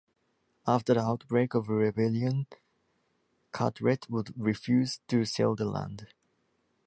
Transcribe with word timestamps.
After 0.65 0.95
the 0.95 1.01
outbreak 1.01 1.53
of 1.53 1.69
rebellion 1.69 2.47
Carteret 3.51 4.09
would 4.09 4.33
refuse 4.35 4.99
to 5.09 5.25
sell 5.25 5.53
the 5.53 5.65
land. 5.65 6.07